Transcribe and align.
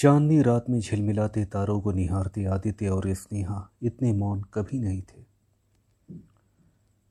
चांदनी 0.00 0.42
रात 0.42 0.64
में 0.70 0.80
झिलमिलाते 0.80 1.44
तारों 1.44 1.80
को 1.80 1.92
निहारते 1.92 2.44
आदित्य 2.44 2.88
और 2.88 3.14
स्नेहा 3.14 3.70
इतने 3.82 4.12
मौन 4.12 4.42
कभी 4.42 4.78
नहीं 4.78 5.02
थे। 5.02 5.24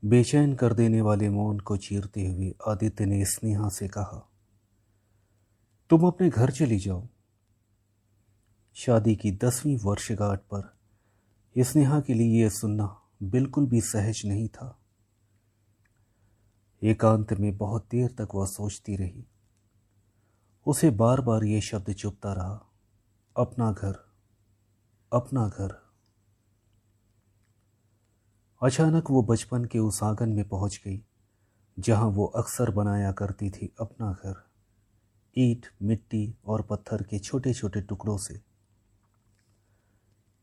बेचैन 0.04 0.54
कर 0.54 0.72
देने 0.72 1.00
वाले 1.00 1.28
मौन 1.28 1.58
को 1.58 1.76
चीरते 1.76 2.26
हुए 2.26 2.54
आदित्य 2.68 3.06
ने 3.06 3.24
स्नेहा 3.24 3.68
से 3.68 3.88
कहा, 3.88 4.30
तुम 5.90 6.06
अपने 6.06 6.28
घर 6.28 6.50
चली 6.50 6.78
जाओ। 6.78 7.06
शादी 8.74 9.14
की 9.16 9.32
दसवीं 9.32 9.76
वर्षगांठ 9.76 10.38
पर 10.38 10.74
स्नेहा 11.56 12.00
के 12.00 12.14
लिए 12.14 12.42
यह 12.42 12.48
सुनना 12.48 13.00
बिल्कुल 13.22 13.66
भी 13.66 13.80
सहज 13.80 14.22
नहीं 14.26 14.48
था। 14.48 14.78
एकांत 16.82 17.32
में 17.32 17.56
बहुत 17.56 17.86
देर 17.90 18.08
तक 18.08 18.34
वह 18.34 18.46
सोचती 18.46 18.96
रही। 18.96 19.24
उसे 20.66 20.90
बार 20.90 21.20
बार 21.20 21.44
ये 21.44 21.60
शब्द 21.60 21.92
चुपता 21.92 22.32
रहा। 22.32 22.66
अपना 23.40 23.72
घर 23.72 23.92
अपना 25.12 25.48
घर। 25.48 25.72
अचानक 28.62 29.10
वो 29.10 29.22
बचपन 29.22 29.64
के 29.64 29.78
उस 29.78 30.02
आँगन 30.02 30.28
में 30.28 30.48
पहुँच 30.48 30.80
गई, 30.86 31.04
जहाँ 31.78 32.06
वो 32.06 32.26
अक्सर 32.26 32.70
बनाया 32.70 33.12
करती 33.12 33.50
थी 33.50 33.72
अपना 33.80 34.12
घर। 34.12 34.34
ईट, 35.36 35.66
मिट्टी 35.82 36.34
और 36.44 36.62
पत्थर 36.62 37.02
के 37.02 37.18
छोटे 37.18 37.54
छोटे 37.54 37.80
टुकड़ों 37.80 38.16
से। 38.16 38.40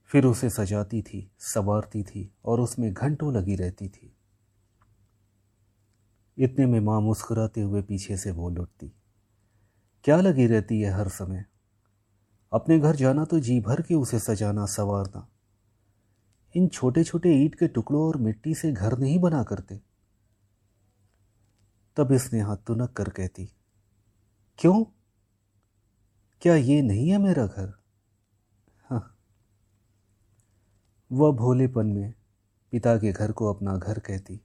फिर 0.06 0.26
उसे 0.26 0.50
सजाती 0.50 1.02
थी, 1.02 1.32
संवारती 1.40 2.04
थी 2.04 2.34
और 2.46 2.60
उसमें 2.60 2.94
घंटों 2.94 3.34
लगी 3.34 3.56
रहती 3.56 3.90
थी। 3.90 4.16
इतने 6.38 6.66
में 6.66 6.80
माँ 6.80 7.02
मुस्कुराते 7.02 7.62
हुए 7.62 7.82
पीछे 7.82 8.18
से 8.18 8.32
बोल 8.32 8.60
उठती, 8.60 8.92
क्या 10.04 10.22
लगी 10.22 10.48
रहती 10.48 10.82
है 10.82 10.92
हर 10.92 11.08
समय? 11.08 11.46
अपने 12.58 12.80
घर 12.80 12.96
जाना 12.96 13.26
तो 13.26 13.40
जी 13.40 13.60
भर 13.62 13.82
के 13.82 13.96
उसे 13.96 14.20
सजाना 14.20 14.66
संवारना। 14.66 15.28
इन 16.56 16.68
छोटे 16.68 17.04
छोटे 17.04 17.34
ईट 17.36 17.56
के 17.56 17.68
टुकड़ों 17.68 18.02
और 18.02 18.18
मिट्टी 18.18 18.54
से 18.56 18.72
घर 18.72 18.98
नहीं 18.98 19.20
बना 19.20 19.44
करते। 19.44 19.80
तब 21.98 22.12
इसने 22.12 22.42
हाथ 22.42 22.58
तुनक 22.58 22.92
कर 22.92 23.10
कहती, 23.10 23.50
क्यों? 24.60 24.84
क्या 26.42 26.56
ये 26.56 26.82
नहीं 26.82 27.10
है 27.10 27.18
मेरा 27.18 27.46
घर? 27.46 27.72
हाँ। 28.86 29.18
वह 31.12 31.32
भोलेपन 31.32 31.88
में 31.88 32.14
पिता 32.74 32.96
के 32.98 33.12
घर 33.12 33.32
को 33.32 33.54
अपना 33.54 33.78
घर 33.78 34.00
कहती, 34.00 34.40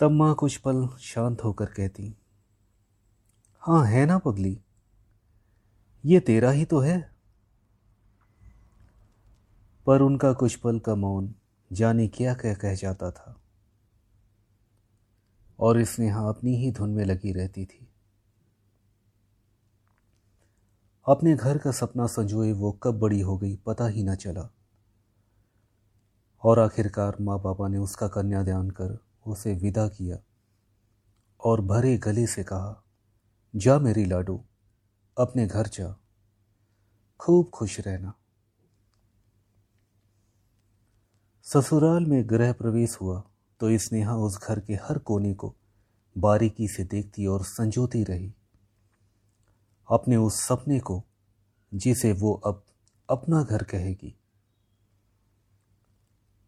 तब 0.00 0.10
माँ 0.10 0.34
कुछ 0.34 0.56
पल 0.56 0.86
शांत 1.00 1.44
होकर 1.44 1.66
कहती 1.66 2.14
हाँ 3.62 3.84
है 3.86 4.04
ना 4.06 4.18
पगली? 4.18 4.58
ये 6.04 6.20
तेरा 6.20 6.50
ही 6.50 6.64
तो 6.64 6.78
है। 6.78 7.14
पर 9.86 10.00
उनका 10.00 10.32
कुछ 10.32 10.56
पल 10.56 10.78
का 10.78 10.94
मौन 10.94 11.34
जाने 11.72 12.08
क्या 12.08 12.34
क्या 12.34 12.54
कह 12.54 12.74
जाता 12.74 13.10
था। 13.10 13.40
और 15.58 15.84
स्नेहा 15.84 16.28
अपनी 16.28 16.56
ही 16.56 16.72
धुन 16.72 16.90
में 16.90 17.04
लगी 17.04 17.32
रहती 17.32 17.64
थी। 17.64 17.88
अपने 21.06 21.36
घर 21.36 21.58
का 21.58 21.72
सपना 21.72 22.06
संजोए 22.06 22.52
वो 22.52 22.72
कब 22.72 22.98
बड़ी 22.98 23.20
हो 23.20 23.38
गई 23.38 23.56
पता 23.56 23.86
ही 23.86 24.02
ना 24.02 24.14
चला। 24.14 24.54
और 26.42 26.58
आखिरकार 26.58 27.16
माँ 27.20 27.40
बाबा 27.40 27.68
ने 27.68 27.78
उसका 27.78 28.08
कन्या 28.08 28.42
कन्यादान 28.42 28.70
कर 28.70 28.98
उसे 29.26 29.54
विदा 29.54 29.88
किया 29.88 30.18
और 31.44 31.60
भरे 31.60 31.98
गले 31.98 32.26
से 32.26 32.44
कहा, 32.44 32.84
जा 33.56 33.78
मेरी 33.78 34.04
लाडू 34.04 34.44
अपने 35.16 35.46
घर 35.46 35.66
जा 35.66 35.94
खूब 37.20 37.48
खुश 37.50 37.80
रहना। 37.80 38.12
ससुराल 41.46 42.06
में 42.06 42.22
गृह 42.30 42.52
प्रवेश 42.52 42.96
हुआ 43.00 43.22
तो 43.60 43.78
स्नेहा 43.78 44.16
उस 44.16 44.38
घर 44.38 44.60
के 44.60 44.74
हर 44.74 44.98
कोने 44.98 45.34
को 45.34 45.54
बारीकी 46.18 46.68
से 46.68 46.84
देखती 46.84 47.26
और 47.26 47.44
संजोती 47.44 48.04
रही। 48.04 48.32
अपने 49.88 50.16
उस 50.16 50.40
सपने 50.40 50.80
को, 50.80 51.02
जिसे 51.74 52.12
वो 52.12 52.32
अब 52.34 52.64
अपना 53.08 53.42
घर 53.42 53.62
कहेगी, 53.62 54.14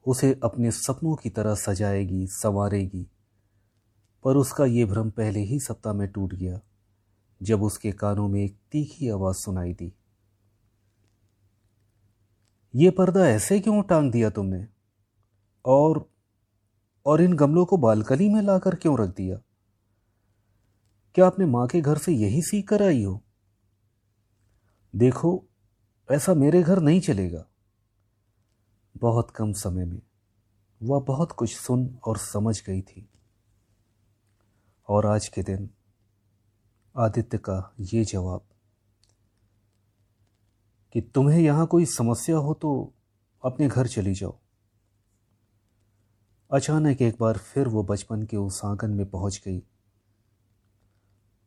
उसे 0.06 0.41
अपने 0.44 0.71
सपनों 0.71 1.17
की 1.17 1.31
तरह 1.31 1.55
सजाएगी, 1.55 2.27
संवारेगी। 2.27 3.06
पर 4.25 4.37
उसका 4.37 4.65
ये 4.65 4.84
भ्रम 4.84 5.11
पहले 5.11 5.41
ही 5.41 5.61
सप्ताह 5.61 5.93
में 5.93 6.09
टूट 6.09 6.34
गया। 6.34 6.61
जब 7.43 7.63
उसके 7.63 7.93
कानों 7.93 8.29
में 8.29 8.45
एक 8.45 8.57
तीखी 8.73 9.09
आवाज़ 9.09 9.37
सुनाई 9.37 9.75
दी। 9.75 9.93
ये 12.75 12.91
पर्दा 12.91 13.29
ऐसे 13.29 13.61
क्यों 13.61 13.83
टांग 13.83 14.13
दिया 14.13 14.31
तुमने? 14.31 14.69
और 15.65 16.11
और 17.07 17.21
इन 17.21 17.33
गमलों 17.33 17.65
को 17.65 17.77
बालकनी 17.77 18.29
में 18.29 18.43
लाकर 18.43 18.75
क्यों 18.75 18.99
रख 18.99 19.17
दिया? 19.17 19.39
क्या 21.15 21.27
आपने 21.27 21.47
माँ 21.47 21.67
के 21.67 21.81
घर 21.81 21.99
से 21.99 22.13
यही 22.13 22.43
सीख 22.43 22.69
कर 22.69 22.83
आई 22.83 23.05
हो? 23.05 23.23
देखो, 24.97 25.45
ऐसा 26.11 26.35
मेरे 26.35 26.63
घर 26.63 26.81
नहीं 26.81 27.01
चलेगा। 27.01 27.47
बहुत 28.97 29.31
कम 29.31 29.53
समय 29.53 29.85
में 29.85 30.03
वह 30.83 31.01
बहुत 31.01 31.33
कुछ 31.33 31.57
सुन 31.57 31.99
और 32.05 32.17
समझ 32.17 32.65
गई 32.67 32.83
थी। 32.83 33.09
और 34.89 35.07
आज 35.07 35.29
के 35.29 35.43
दिन 35.43 35.71
आदित्य 36.95 37.39
का 37.39 37.75
ये 37.81 38.05
जवाब, 38.05 38.45
कि 40.95 41.01
तुम्हें 41.01 41.39
यहाँ 41.39 41.67
कोई 41.67 41.85
समस्या 41.85 42.37
हो 42.37 42.55
तो 42.55 42.73
अपने 43.45 43.69
घर 43.69 43.87
चली 43.87 44.15
जाओ। 44.15 44.39
अचानक 46.51 47.03
एक 47.03 47.17
बार 47.21 47.39
फिर 47.39 47.69
वो 47.69 47.83
बचपन 47.83 48.23
के 48.23 48.37
उस 48.37 48.61
आँगन 48.65 48.91
में 48.91 49.11
पहुँच 49.11 49.41
गई 49.47 49.63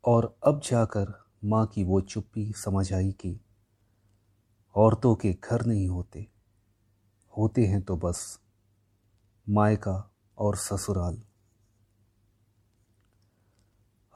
और 0.04 0.36
अब 0.46 0.62
जाकर 0.62 1.14
माँ 1.44 1.66
की 1.66 1.84
वो 1.84 2.02
चुप्पी 2.02 2.52
समझ 2.54 2.92
आई 2.94 3.12
कि 3.12 3.40
औरतों 4.76 5.16
के 5.16 5.34
घर 5.44 5.66
नहीं 5.66 5.88
होते। 5.88 6.28
होते 7.34 7.66
हैं 7.66 7.82
तो 7.82 7.98
बस 7.98 8.40
मायका 9.48 10.12
और 10.38 10.56
ससुराल। 10.56 11.22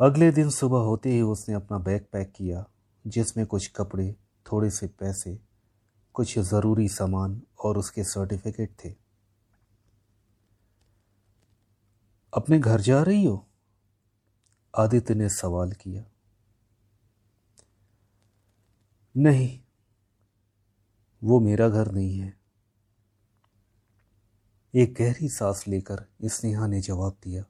अगले 0.01 0.31
दिन 0.31 0.49
सुबह 0.49 0.79
होते 0.79 1.09
ही 1.09 1.21
उसने 1.21 1.55
अपना 1.55 1.77
बैग 1.77 2.05
पैक 2.11 2.31
किया, 2.31 2.65
जिसमें 3.07 3.45
कुछ 3.45 3.71
कपड़े, 3.75 4.15
थोड़े 4.51 4.69
से 4.69 4.87
पैसे, 4.87 5.39
कुछ 6.13 6.39
ज़रूरी 6.39 6.89
सामान 6.89 7.41
और 7.63 7.77
उसके 7.77 8.03
सर्टिफिकेट 8.03 8.75
थे। 8.85 8.95
अपने 12.33 12.59
घर 12.59 12.81
जा 12.81 13.03
रही 13.03 13.25
हो? 13.25 13.47
आदित्य 14.77 15.13
ने 15.13 15.29
सवाल 15.29 15.71
किया। 15.71 16.05
नहीं, 19.17 19.59
वो 21.23 21.39
मेरा 21.39 21.69
घर 21.69 21.91
नहीं 21.91 22.19
है। 22.19 22.39
एक 24.75 24.93
गहरी 24.93 25.29
सांस 25.29 25.67
लेकर 25.67 26.05
स्नेहा 26.23 26.67
ने 26.67 26.81
जवाब 26.81 27.17
दिया। 27.23 27.43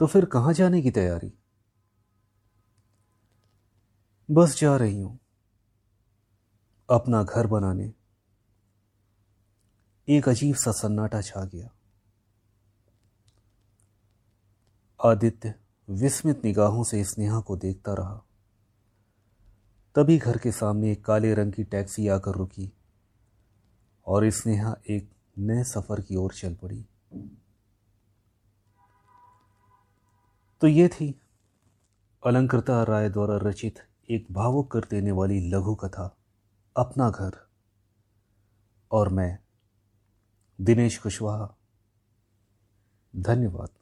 तो 0.00 0.06
फिर 0.06 0.24
कहाँ 0.24 0.52
जाने 0.52 0.82
की 0.82 0.90
तैयारी? 0.90 1.34
बस 4.30 4.60
जा 4.60 4.76
रही 4.76 5.00
हूँ। 5.00 5.18
अपना 6.90 7.22
घर 7.22 7.46
बनाने। 7.46 7.94
एक 10.08 10.28
अजीब 10.28 10.54
सा 10.54 10.72
सन्नाटा 10.72 11.20
छा 11.20 11.44
गया। 11.44 11.70
आदित्य 15.04 15.54
विस्मित 15.90 16.44
निगाहों 16.44 16.84
से 16.84 17.04
स्नेहा 17.04 17.40
को 17.40 17.56
देखता 17.56 17.94
रहा। 17.94 18.22
तभी 19.94 20.18
घर 20.18 20.38
के 20.38 20.52
सामने 20.52 20.92
एक 20.92 21.04
काले 21.04 21.34
रंग 21.34 21.52
की 21.52 21.64
टैक्सी 21.64 22.08
आकर 22.08 22.32
रुकी 22.32 22.72
और 24.06 24.30
स्नेहा 24.30 24.76
एक 24.90 25.10
नए 25.38 25.64
सफ़र 25.64 26.00
की 26.00 26.16
ओर 26.16 26.32
चल 26.32 26.54
पड़ी। 26.54 26.86
तो 30.60 30.66
ये 30.66 30.88
थी 30.88 31.20
अलंकृता 32.26 32.82
राय 32.82 33.10
द्वारा 33.10 33.36
रचित 33.36 33.78
एक 34.10 34.26
भावुक 34.32 34.72
कर 34.72 34.80
देने 34.80 35.12
वाली 35.12 35.50
लघु 35.50 35.74
कथा, 35.74 36.16
अपना 36.76 37.10
घर। 37.10 37.48
और 38.92 39.08
मैं 39.08 39.38
दिनेश 40.60 40.98
कुशवाहा। 40.98 41.54
धन्यवाद। 43.16 43.79